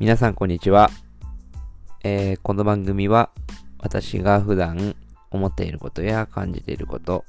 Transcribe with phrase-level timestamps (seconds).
[0.00, 0.88] 皆さんこんにちは。
[2.04, 3.28] えーこの番組は
[3.78, 4.96] 私が普段
[5.30, 7.26] 思っていることや感じていること、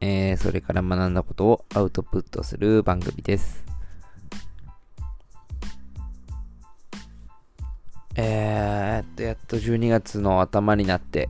[0.00, 3.64] えーそれから学んだことをアウトプットする番組です。
[8.16, 11.28] えーっと、やっと12月の頭になって、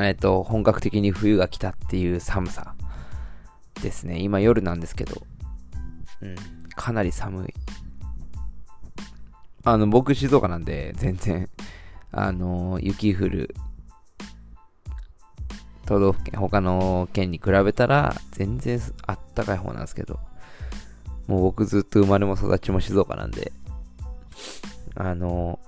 [0.00, 2.74] えっと、本格的に冬が来たっていう寒さ
[3.80, 4.18] ですね。
[4.18, 5.22] 今夜なんですけど、
[6.22, 6.34] うん、
[6.74, 7.54] かなり寒い。
[9.64, 11.48] あの、僕静岡なんで、全然、
[12.12, 13.54] あの、雪降る
[15.86, 20.18] 都道府県、他の県に比べたら、全然あったかい方なんですけど、
[21.26, 23.52] もう僕ずっと生まれも育ちも静岡なんで、
[24.94, 25.58] あの、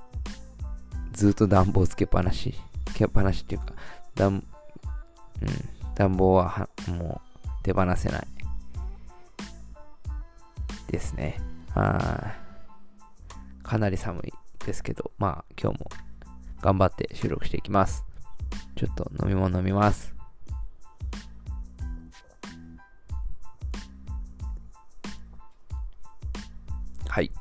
[1.13, 2.55] ずっと暖房つけっぱなし、
[2.87, 3.75] つけっぱなしっていうか、
[4.15, 4.43] 暖、うん、
[5.95, 8.27] 暖房ははもう手放せない。
[10.89, 11.41] ですね。
[11.75, 12.42] はい。
[13.73, 14.33] かなり寒い
[14.67, 15.89] ですけど、まあ今日も
[16.61, 18.05] 頑張って収録していきます。
[18.77, 20.15] ちょっと飲み物飲みます。
[27.09, 27.33] はい。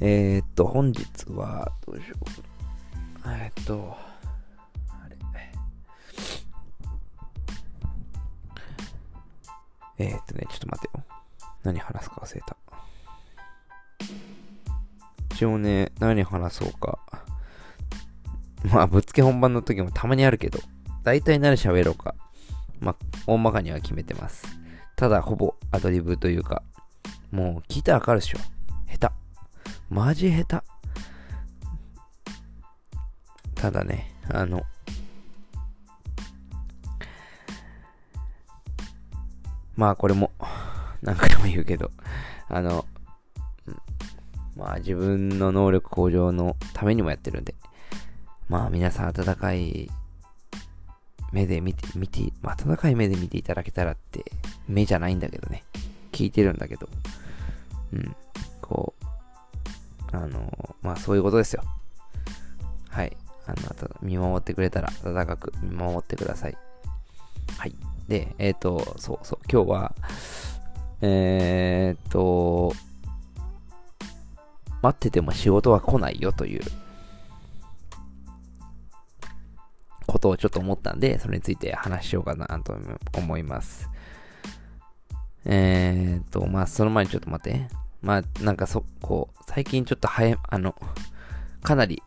[0.00, 3.28] えー、っと、本日は、どうしよう。
[3.28, 3.96] えーっと、
[4.88, 5.16] あれ。
[9.98, 11.04] えー、っとね、ちょっと待ってよ。
[11.62, 12.56] 何話すか忘れた。
[15.42, 17.00] 一応ね、何話そうか。
[18.72, 20.60] まあ、ぶっつけ本番の時もたまにあるけど、
[21.02, 22.14] 大体何喋ろうか。
[22.78, 24.46] まあ、大まかには決めてます。
[24.94, 26.62] ただ、ほぼアドリブというか、
[27.32, 28.38] もう聞いたらわかるでしょ。
[28.88, 29.14] 下手。
[29.90, 30.66] マジ下手。
[33.56, 34.62] ただね、あの、
[39.74, 40.30] まあこれも、
[41.02, 41.90] 何回も言うけど、
[42.48, 42.86] あの、
[44.56, 47.54] まあ自分の能力向上のためにもやってるんで、
[48.48, 49.90] まあ皆さん温かい
[51.32, 54.24] 目で見て、見て、まあ温かい目で見ていただけたらって、
[54.68, 55.64] 目じゃないんだけどね、
[56.12, 56.88] 聞いてるんだけど、
[57.92, 58.16] うん、
[58.60, 58.94] こ
[60.12, 61.62] う、あの、まあそういうことですよ。
[62.88, 63.16] はい。
[63.46, 66.56] あの、あと見守ってくれたら、温かく見守ってください。
[67.58, 67.74] はい。
[68.08, 69.94] で、えっ、と、そうそう、今日は、
[71.00, 72.72] えっ、と、
[74.82, 76.62] 待ってても仕事は来ないよという
[80.06, 82.74] ことをちょっと思ったんで、それについて話しようかなと
[83.14, 83.88] 思います。
[85.44, 87.68] えっ、と、まあ、その前にちょっと待って。
[88.00, 90.74] まあ、なんかそ、こう、最近ちょっと早い、あの、
[91.62, 92.02] かなり、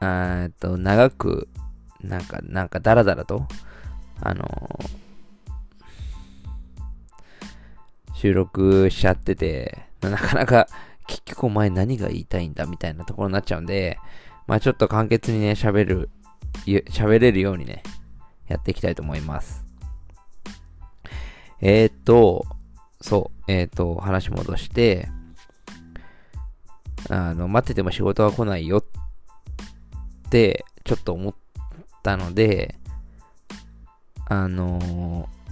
[0.00, 1.48] あーっと、長く、
[2.00, 3.46] なんか、なんか、だらだらと、
[4.20, 4.78] あの
[8.14, 10.68] 収録しちゃってて、なかなか、
[11.06, 13.98] 結局お前何が言いたいんだみたいなところになっちゃうんで、
[14.46, 16.10] まあちょっと簡潔にね、喋る、
[16.66, 17.82] 喋れるようにね、
[18.48, 19.64] やっていきたいと思います。
[21.60, 22.44] えー、っと、
[23.00, 25.08] そう、えー、っと、話戻して、
[27.10, 28.84] あの、待ってても仕事は来ないよっ
[30.30, 31.34] て、ちょっと思っ
[32.02, 32.76] たので、
[34.26, 35.44] あのー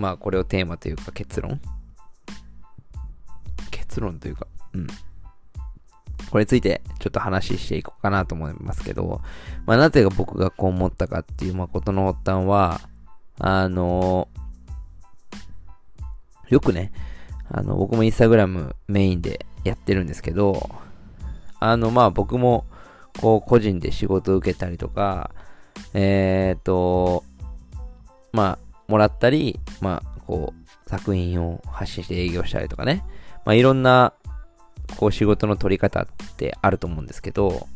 [0.00, 1.60] まあこれをテーマというか結論
[3.90, 4.86] 結論というか、うん。
[6.30, 9.20] これについてちょっと話していこうかなと思いますけど、
[9.66, 12.80] まあなぜ僕がこう思ったかっていう、まあことの発端は、
[13.40, 14.28] あの
[16.48, 16.92] よくね、
[17.50, 20.70] あの、僕もインスタグラムメインでやってるんですけど、
[21.58, 22.64] あの、まあ僕も、
[23.20, 25.32] こう個人で仕事を受けたりとか、
[25.94, 27.24] えっ、と、
[28.32, 33.04] まあ、もらったり、まあ、こう、作品を発信して営業したりとかね。
[33.44, 34.12] まあ、いろんな、
[34.96, 36.06] こう、仕事の取り方っ
[36.36, 37.68] てあると思うんですけど、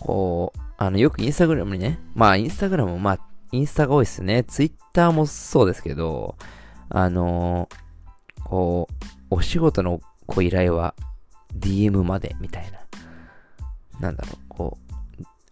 [0.00, 3.18] こう、あの、よくインスタグラムにね、まあ、インスタグラムも、まあ、
[3.52, 4.44] インスタが多いですね。
[4.44, 6.36] ツイッターもそうですけど、
[6.90, 7.68] あの
[8.44, 8.94] こう、
[9.30, 10.94] お仕事のご依頼は
[11.58, 12.78] DM までみたいな。
[14.00, 14.78] なんだろう、こ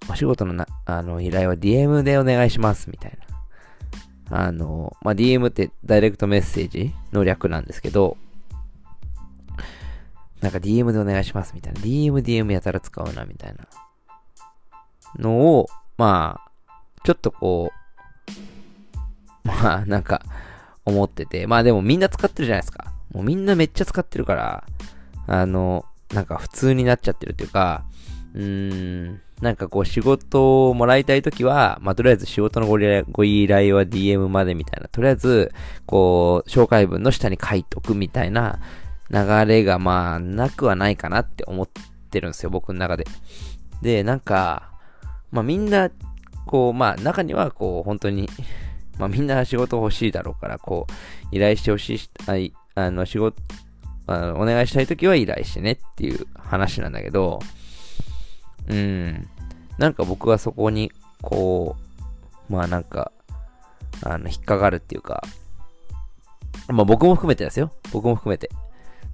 [0.08, 3.18] う、お仕事のな、あの、依頼は DM でお願いしますみたい
[4.30, 4.44] な。
[4.46, 8.16] あの、まあ、DM ってダイレクトメッセージの略なんですけど、
[10.40, 11.80] なんか DM でお願いしますみたいな。
[11.80, 13.66] DM、DM やたら使うなみたいな
[15.18, 15.66] のを、
[15.96, 16.50] まあ、
[17.04, 17.70] ちょっとこ
[19.44, 20.22] う、まあ、なんか、
[20.86, 21.46] 思ってて。
[21.46, 22.92] まあでもみんな使ってるじゃないですか。
[23.12, 24.64] もうみんなめっちゃ使ってるから、
[25.26, 25.84] あの、
[26.14, 27.84] なんか普通になっちゃってるっていうか、
[28.34, 32.78] うーん、なんかこう仕事をもらいたいときは、まあとりあえず仕事のご
[33.10, 35.52] ご依頼は DM までみたいな、とりあえず、
[35.86, 38.60] こう、紹介文の下に書いとくみたいな
[39.10, 41.68] 流れがまあ、なくはないかなって思っ
[42.10, 43.04] てるんですよ、僕の中で。
[43.82, 44.70] で、なんか、
[45.30, 45.90] まあみんな、
[46.46, 48.28] こう、まあ中にはこう、本当に
[48.98, 50.86] まあみんな仕事欲しいだろうから、こ
[51.32, 53.40] う、依頼してほしい、あの、仕事、
[54.08, 57.40] あのお願いしたいときは依頼してねっていう話なんだけど、
[58.68, 59.28] うん、
[59.78, 60.90] なんか僕はそこに、
[61.22, 61.76] こ
[62.48, 63.12] う、まあなんか、
[64.02, 65.22] あの、引っかかるっていうか、
[66.68, 67.72] まあ僕も含めてですよ。
[67.92, 68.50] 僕も含めて。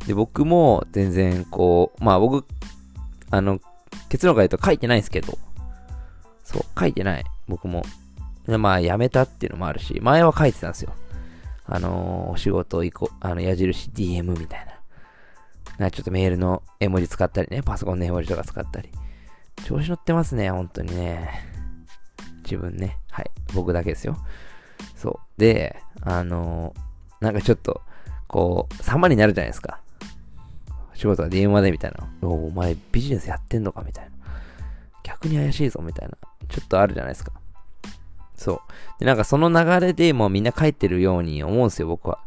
[0.06, 2.46] で、僕も全然こう、まあ僕、
[3.31, 3.60] あの、
[4.08, 5.38] 結論から言うと書いてないんですけど、
[6.44, 7.25] そう、書いてない。
[7.49, 7.84] 僕も。
[8.46, 10.93] でまあ、辞めたっていうのもあるし、前は書いてたんですよ。
[11.64, 14.72] あのー、お仕事行こう、あの、矢印 DM みたいな。
[15.87, 18.90] なちょっとメールの絵文字使ったりね、パソコンの絵文字とか使ったり。
[19.64, 21.31] 調子乗ってますね、本当にね。
[22.43, 22.98] 自分ね。
[23.10, 23.31] はい。
[23.55, 24.16] 僕だけですよ。
[24.96, 25.40] そう。
[25.40, 27.81] で、あのー、なんかちょっと、
[28.26, 29.81] こう、様になるじゃないですか。
[31.02, 32.28] 仕事は電話でみたいな。
[32.28, 34.10] お前ビジネスやってんのかみたいな。
[35.02, 36.16] 逆に怪しいぞみたいな。
[36.49, 37.32] ちょっとあるじゃないですか。
[38.37, 38.62] そ
[38.99, 39.00] う。
[39.00, 42.20] で、なんかその流れでもうみんな帰ってるように思うんですよ、僕は。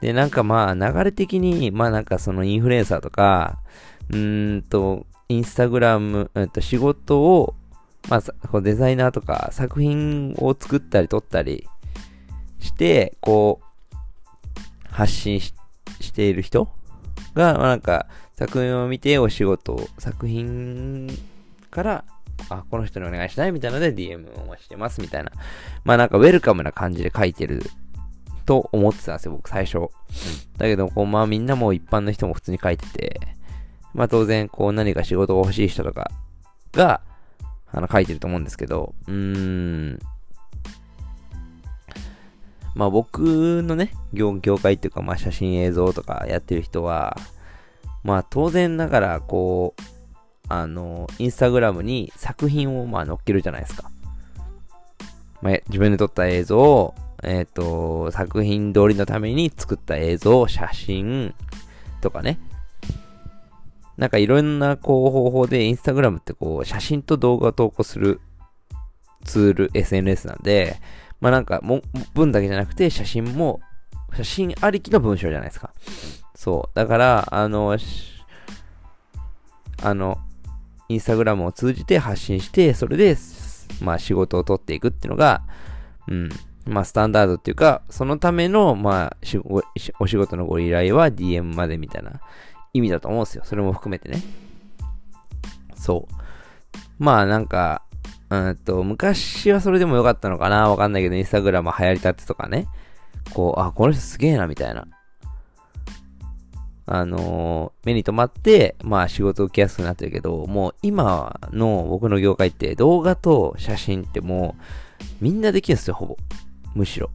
[0.00, 3.60] で、なんかまあ流れ的に、まあなんかそのインフルエンサーとか、
[4.10, 7.54] うーんと、インスタグラム、うんと仕事を、
[8.08, 11.68] まあ、こうデザイナーとか作品を作ったり撮ったり
[12.58, 13.96] して、こう、
[14.90, 15.54] 発信し
[16.12, 16.68] ている人
[17.34, 21.08] が、まあ、なんか、作品を見てお仕事、作品
[21.70, 22.04] から、
[22.48, 25.32] あ、この人にお願いしないみたいなので DM をしてますみたいな。
[25.84, 27.62] まあなんかウェルカムな感じで書いてる
[28.46, 29.88] と思ってたんですよ、僕最初。
[30.56, 33.20] だけど、こう、まあみんなも一般の人も普通に書いてて、
[33.92, 36.10] まあ当然、こう何か仕事が欲しい人とか
[36.72, 37.00] が、
[37.70, 39.98] あの書いてると思うんですけど、うーん。
[42.78, 47.16] まあ僕のね、業業界っていうか、まあ写真映像とかやってる人は、
[48.04, 49.82] まあ当然ながら、こう、
[50.48, 53.90] あの、インスタグラムに作品をまあ載っけるじゃないですか。
[55.42, 56.94] まあ、自分で撮った映像を、
[57.24, 61.34] えっ、ー、と、作品通りのために作った映像、写真
[62.00, 62.38] とかね。
[63.96, 68.20] なんかいろんなこう方法でインスタグラムってこう写真と動画を投稿する
[69.24, 70.80] ツール、SNS なんで、
[71.20, 71.82] まあなんかも
[72.14, 73.60] 文だけじゃなくて写真も、
[74.16, 75.72] 写真ありきの文章じゃないですか。
[76.34, 76.76] そう。
[76.76, 77.76] だから、あの、
[79.82, 80.18] あの、
[80.88, 83.16] インスタグラムを通じて発信して、それで、
[83.82, 85.42] まあ仕事を取っていくっていうのが、
[86.06, 86.28] うん、
[86.66, 89.16] まあスタンダードっていうか、そのための、まあ
[89.98, 92.20] お仕事のご依頼は DM までみたいな
[92.72, 93.42] 意味だと思うんですよ。
[93.44, 94.22] それも含めてね。
[95.74, 96.14] そう。
[96.98, 97.82] まあなんか、
[98.30, 102.68] うんと、昔はそれでもよかったのかなわかんないけど、インスタグラム流行りたってとかね。
[103.32, 104.86] こう、あ、この人すげえな、みたいな。
[106.90, 116.16] あのー、目に留まって、まあ仕事受けやすくなってるけど、もう今の僕の業界って動画と写真ってもうみんなできるんですよ、ほぼ。
[116.74, 117.10] むしろ。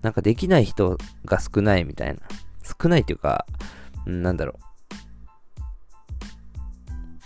[0.00, 0.96] なんかできない人
[1.26, 2.20] が少ないみたいな。
[2.80, 3.44] 少ないっていうか、
[4.06, 4.65] なんだろう。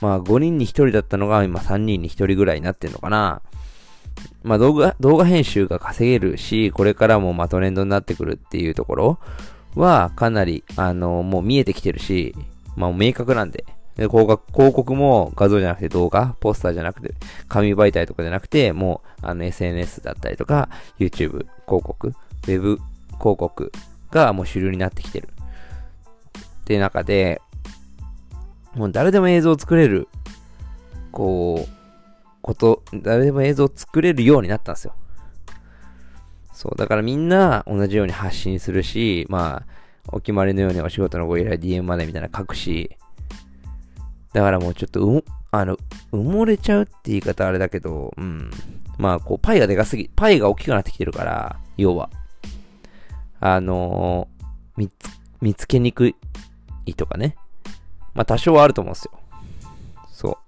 [0.01, 3.43] まあ5人に1人だったのが今3人に1人ぐらいになってんのかな。
[4.43, 9.19] まあ動画、動画編集が稼げるし、これからもまあトレンドになってくるっていうところ
[9.75, 12.35] はかなり、あの、もう見えてきてるし、
[12.77, 13.65] まあ明確なんで。
[13.97, 17.15] で広告広告も画像じゃなくて動画、ポスターじゃなくて、
[17.49, 22.15] 紙媒体とかじゃなくて、もう、あの、SNS だったりとか、YouTube 広告、
[22.47, 22.79] Web
[23.19, 23.73] 広告
[24.11, 25.29] がもう主流になってきてる。
[26.63, 27.43] っていう中で、
[28.75, 30.09] もう誰でも映像を作れる、
[31.13, 31.81] こう、
[32.43, 34.95] こと、誰でも映像を作れるようになったんですよ。
[36.53, 42.97] そう、だからみんな同じように発信するし、まあ、お決まりのようにお仕事のご依頼 DM までみたいな書くし、
[44.33, 45.77] だからもうちょっとう、あの、
[46.13, 48.51] 埋もれちゃうって言い方あれだけど、うん。
[48.99, 52.11] まあ、こう、パイがでかすぎ、パイが大きくなってきてるから、要は。
[53.41, 54.93] あのー、見つ、
[55.41, 56.15] 見つけにく
[56.87, 57.37] いとかね。
[58.15, 59.13] まあ、多少はあると思うんですよ。
[60.13, 60.39] そ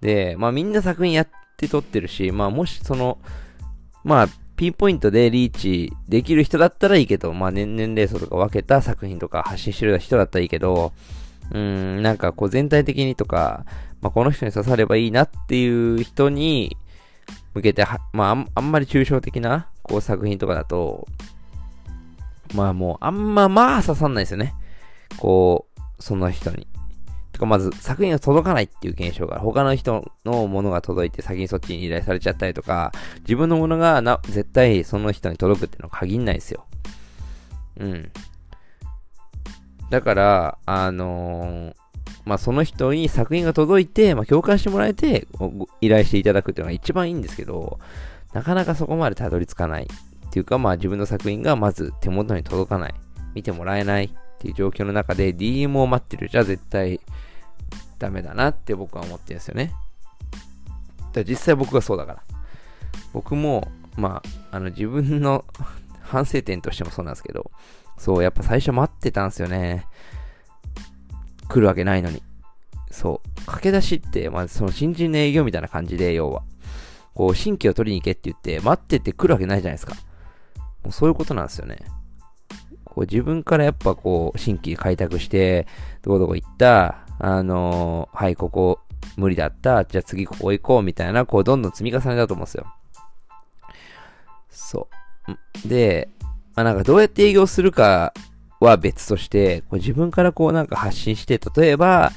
[0.00, 0.04] う。
[0.04, 3.18] で、まあ、みんな作品やって撮ってるし、まあ、もしその、
[4.04, 10.92] まあ、ピンポイントでリーチできる人だったらいいけど、まあ年年齢層とか分けた作品とか発信してる人だったらいいけど、
[11.52, 13.66] うん、なんかこう全体的にとか、
[14.00, 16.76] まあこの人に刺さればいいなっていう人に
[17.54, 21.06] 向けてまああんまり抽象的なこう作品とかだと、
[22.54, 24.54] まあもうあんままあ刺さんないですよね。
[25.18, 26.66] こう、その人に。
[27.32, 36.64] とか、まず作品が届かないっていう現象が、他の人のものが届いて先にそっちに依頼されちゃったりとか、自分のものがな、絶対その人に届くっていうのは限んないですよ。
[37.78, 38.10] うん。
[39.90, 41.74] だから、あのー、
[42.24, 45.28] まあ、その人に作品が届いて、まあ、共感してもらえて、
[45.80, 47.78] 依頼していただくっていうのが一番いいんですけど、
[48.32, 49.84] なかなかそこまでたどり着かない。
[49.84, 52.94] っていうか、まあ、自分の作品がまず手元に届かない。
[53.34, 57.00] 見てもらえないっていう状況の中で DM を待ってるじゃ絶対
[57.98, 59.72] ダメだなって僕は思ってるんですよね。
[61.12, 62.22] だ実際僕がそうだから。
[63.12, 63.66] 僕も、
[63.96, 65.44] まあ、あの自分の
[66.02, 67.50] 反省点としてもそうなんですけど、
[67.96, 69.86] そう、やっぱ最初待ってたんですよね。
[71.48, 72.22] 来るわけないのに。
[72.90, 73.46] そう。
[73.46, 76.42] 駆け出しって、まずその新人の営業みたいな感じで、要は。
[77.14, 79.94] こう、新規を取りに行けって言って、待ってて来るわけないじゃないですか。
[80.84, 81.78] もうそういうことなんですよね。
[82.96, 85.66] こう自分からやっぱこう、新規開拓して、
[86.00, 88.80] どこどこ行った、あのー、はい、ここ
[89.18, 92.66] 無理だった、じゃあ次ここ行こうみたいな、こう、どんどん積み重ねだと思うんですよ。
[94.48, 94.88] そ
[95.64, 95.68] う。
[95.68, 96.08] で、
[96.54, 98.14] まあなんかどうやって営業するか
[98.60, 102.12] は別として、こう自分からこうなんか発信して、例えば、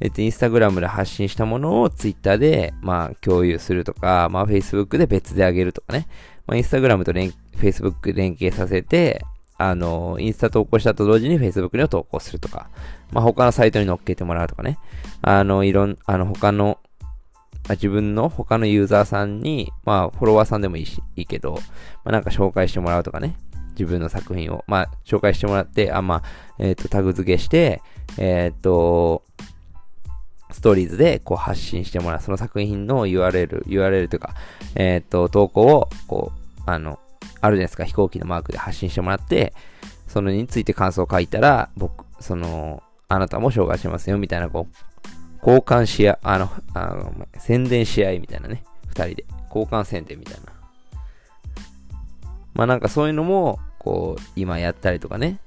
[0.00, 6.06] えっと、インスタグラムで発信したものをツイッターで、まあ、共有するとか、まあ、フェイスブックで別であげるとかね。
[6.46, 9.24] まあ、インスタグラムとフェイスブック連携させて、
[9.58, 12.70] あの、インスタ投稿したと同時に Facebook にも投稿するとか、
[13.12, 14.78] まあ、他のサイトに載っけてもらうとかね。
[15.20, 16.78] あの、いろん、あの、他の、
[17.68, 21.60] あ、自分の他のユーザーさんに、まあ、フォロワーさんでもいいし、いいけど、ま
[22.06, 23.36] あ、なんか紹介してもらうとかね。
[23.70, 26.22] 自分の作品を、まあ、紹介してもらって、あ、まあ、
[26.58, 27.82] えっ、ー、と、タグ付けして、
[28.16, 29.24] えっ、ー、と、
[30.50, 32.20] ストーリーズでこう発信してもらう。
[32.20, 34.34] その作品の URL、URL というか、
[34.74, 36.98] えっ、ー、と、投稿を、こう、あの、
[37.40, 39.52] あるじゃないですか、飛行機のマークで発信してもらって、
[40.06, 44.88] そのについて感想を書いたら、僕、その、あなたも紹介しますよ、みたいな、こう、
[45.40, 49.24] 交換し合、あの、あの宣伝し合いみたいなね、二人で。
[49.48, 50.52] 交換宣伝みたいな。
[52.54, 55.38] まあなんかそういうのも、こう、今やったりとかね、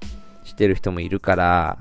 [0.44, 1.78] してる人もいるから、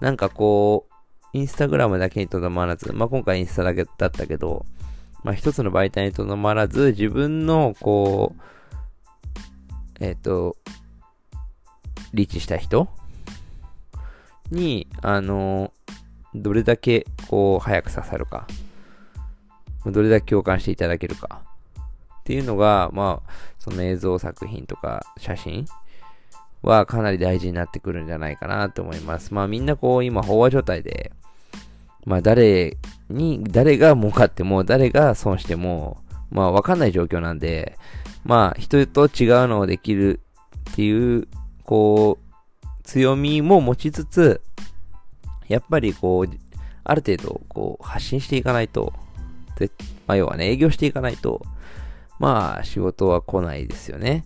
[0.00, 0.92] なんかこう、
[1.34, 4.64] インスタグラムだけにとどまらず、まあ今回インスタだけだったけど、
[5.22, 8.42] まあ一つの媒体にとどまらず、自分の、こう、
[10.02, 10.56] えっ、ー、と、
[12.12, 12.88] リーチした人
[14.50, 15.72] に、あの、
[16.34, 18.48] どれだけ、こう、早く刺さるか。
[19.86, 21.42] どれだけ共感していただけるか。
[22.20, 23.30] っていうのが、まあ、
[23.60, 25.66] その映像作品とか写真
[26.62, 29.32] はかなり大事になってくるんじゃないかなと思います。
[29.32, 31.12] まあみんなこう今飽和状態で、
[32.04, 32.76] まあ誰
[33.08, 37.76] に、誰が儲かっても誰が損しても、まあわかんない状況なんで、
[38.24, 40.20] まあ、人と違うのをできる
[40.70, 41.28] っていう、
[41.64, 44.40] こう、強みも持ちつつ、
[45.48, 46.38] やっぱりこう、
[46.84, 48.92] ある程度、こう、発信していかないと、
[50.06, 51.42] まあ、要はね、営業していかないと、
[52.18, 54.24] まあ、仕事は来ないですよね。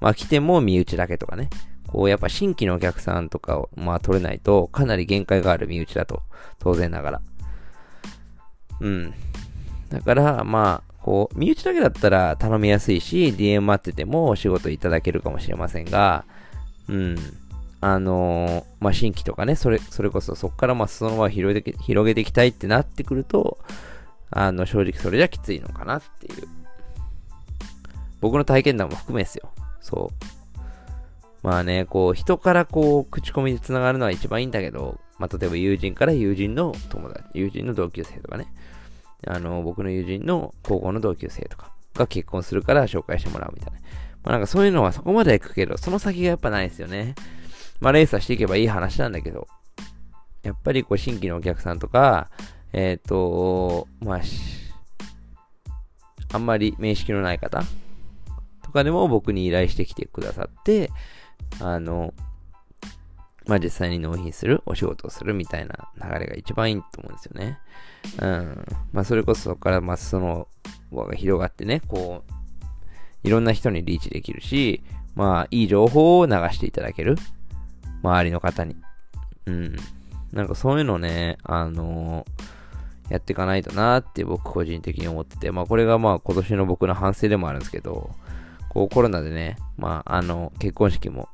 [0.00, 1.48] まあ、来ても身内だけとかね。
[1.88, 6.22] こう、やっぱ新規のお客さんとかを、まあ、取れないと、かなり限界がある身内だと。
[6.58, 7.22] 当然ながら。
[8.80, 9.14] うん。
[9.90, 16.24] だから、まあ、こう、身内だけだったら頼みやすいし、DM 待っててもお仕事いただけるかもしれませんが、
[16.88, 17.16] うん。
[17.80, 23.58] あのー、まあ、新規とかね、それ、それこそそこからま、そのまま広げて、広げていきたいってなってくると、
[24.30, 26.46] あの、正直それじゃきついのかなっていう。
[28.20, 29.50] 僕の体験談も含めですよ。
[29.80, 30.26] そう。
[31.42, 38.46] まあね、こう、人からこう、口コミで繋がるのは一番いいんだけど、まあ、例えば友人から友人の友達、友人の同級生とかね。
[39.26, 43.78] あの、僕の友人の高校の同級生とかが結婚するから紹介してもらうみたいな。
[44.24, 47.14] まあなんかそういうのはそこまで行くけど、その先がやっぱないですよね。
[47.80, 49.48] まあレースはしていけばいい話なんだけど、
[50.42, 52.30] やっぱりこう新規のお客さんとか、
[52.72, 54.20] えっ、ー、と、まあ、
[56.32, 57.62] あんまり面識のない方
[58.62, 60.90] とかでも僕に依頼してきてくださって、
[61.60, 62.14] あの、
[63.46, 67.58] まあ実際に納品する、お仕事をするみたいな流れが一番いいと思うんですよね。
[68.20, 68.64] うん。
[68.92, 70.48] まあそれこそそこからまあその
[70.90, 72.32] 輪が広がってね、こう、
[73.24, 74.82] いろんな人にリーチできるし、
[75.14, 77.16] まあいい情報を流していただける。
[78.02, 78.76] 周りの方に。
[79.46, 79.76] うん。
[80.32, 88.10] なんかそういうのね、あのー、やっていかないとなって僕個人的に思ってて、まあこれがまあ今年の僕の反省でもあるんですけど、
[88.70, 91.28] こうコロナでね、まああの、結婚式も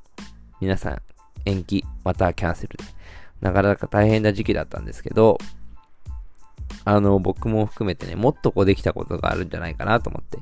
[0.60, 1.02] 皆さん
[1.48, 2.84] 延期、またキャンセルで、
[3.40, 5.38] なかなか大変な時期だったんですけど、
[6.84, 10.38] あの、僕も含めてね、もっとこうできたことがあるんじゃないかなと思って。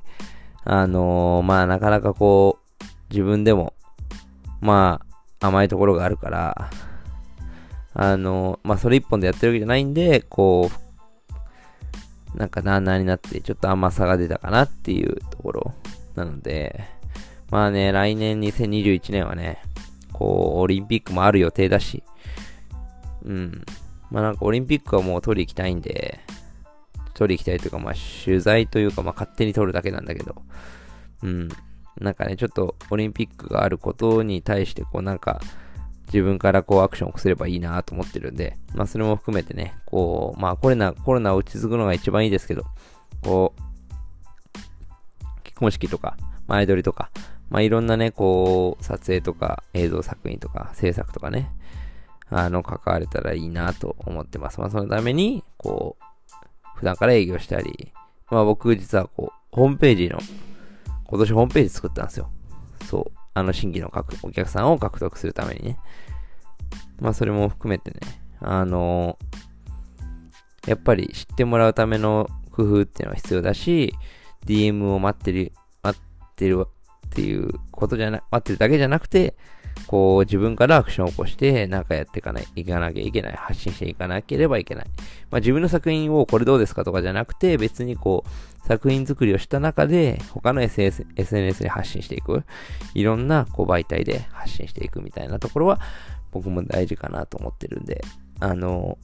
[0.65, 3.75] あのー、まあなかなかこう、自分でも、
[4.61, 5.01] ま
[5.41, 6.71] あ、甘いところがあるから、
[7.95, 10.71] あのー、まあそれ一本でやってるわけじゃないんで、こ
[12.35, 15.75] う、なんかなーなになって、ちょっと甘さが出たかなっていうところ
[16.17, 16.85] なので、
[17.51, 19.63] まあね、来年2021年はね、
[20.17, 22.03] こう、オリンピックもある予定だし、
[23.25, 23.65] うん。
[24.11, 26.21] まあなんかオリンピックはもう取り行きたいんで、
[27.13, 27.95] 取り行きたいというか、まあ
[28.25, 30.37] 取材というか、まあ勝手に取るだけなんだけど、
[31.23, 31.49] うん。
[32.01, 35.41] なんかね、ちょっとオリンピックがあることに対して、こうなんか、
[36.07, 42.65] 自分からこうアクションを起こせればいいなと思ってるんで、まあそれも含めてね、こう、まあコロナ、コロナを落ち着くのが一番いいですけど、
[43.23, 43.61] こう、
[45.43, 47.11] 結婚式とか、前撮りとか、
[47.49, 51.51] まあいろんなね、こう、撮影とか映像作品とか制作とかね、
[52.29, 54.61] あの、関われたらいいなと思ってます。
[54.61, 56.05] まあそのために、こう、
[56.77, 57.93] 普段から営業したり、
[58.31, 60.19] まあ僕実はこう、ホームページの、
[61.07, 62.31] 今年ホームページ作ったんですよ。
[62.85, 63.19] そう。
[63.35, 65.79] あの新規のお客さんを獲得するためにね。
[67.01, 68.01] まあそれも含めてね、
[68.41, 73.95] あのー、やっぱり知ってもらうための工夫っていうのは必要だし、
[74.47, 76.67] DM を待ってる、待ってる
[77.17, 79.35] っていうことじゃな、待ってるだけじゃなくて、
[79.87, 84.85] こう自分からアクションを起こしてなんかやっていかない、いかなきゃいけない、発信していかなければいけない。
[85.31, 92.45] まあ自分の作品をこれどうですかとかじゃなくて、別にこう作品作りをした中で、他の SNS, SNS に発信していく。
[92.93, 95.81] いろんなこう媒体で発信していくみたいなところは、
[96.33, 98.05] 僕も大事かなと思ってるんで、
[98.41, 98.99] あの、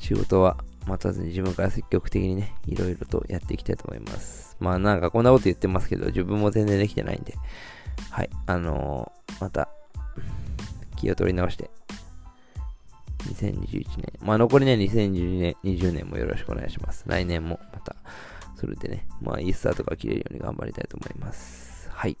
[0.00, 4.56] 仕事は待たずに自分から積極的にね、いろいろとやっていきたいと思います。
[4.60, 7.34] まあなんかこんなこと言ってますけど、自分も全然できてないんで、
[8.10, 9.68] はい、あのー、また、
[10.96, 11.70] 気を取り直して
[13.26, 14.12] 2021年。
[14.20, 17.04] まあ残りね、2020年 ,20 年もよろしくお願いします。
[17.06, 17.96] 来年もまた、
[18.54, 21.90] それでね、まあいいスタートが切れるように頑張りたいと思います。
[21.90, 22.16] はい。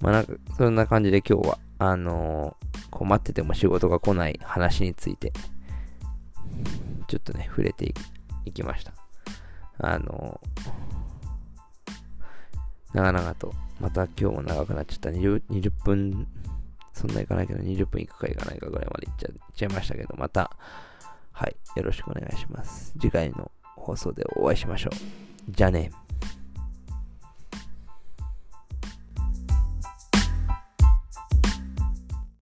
[0.00, 5.32] まあなんか、そんな感じで今日は、あのー、困ってても仕事が来ない話について、
[7.08, 7.94] ちょっとね、触れて
[8.44, 8.92] いきました。
[9.78, 10.40] あの、
[12.92, 16.26] 長々と、また今日も長くなっちゃった 20, 20分
[16.96, 20.56] そんな行かないけど20分行くか行かないかぐらいまで行っちゃっちゃいましたけど、また、
[21.30, 22.94] はい、よろしくお願いします。
[22.98, 25.50] 次回の放送でお会いしましょう。
[25.50, 25.90] じゃあね。